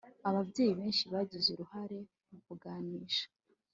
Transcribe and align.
Ababyeyi 0.29 0.73
benshi 0.79 1.03
bagize 1.13 1.47
uruhare 1.51 1.99
mu 2.29 2.39
kuganisha 2.45 3.25